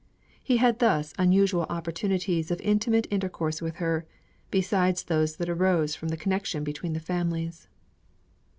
He 0.41 0.57
had 0.57 0.79
thus 0.79 1.13
unusual 1.19 1.67
opportunities 1.69 2.49
of 2.49 2.59
intimate 2.61 3.05
intercourse 3.11 3.61
with 3.61 3.75
her, 3.75 4.07
besides 4.49 5.03
those 5.03 5.35
that 5.35 5.47
arose 5.47 5.93
from 5.93 6.09
the 6.09 6.17
connection 6.17 6.63
between 6.63 6.93
the 6.93 6.99
families. 6.99 7.67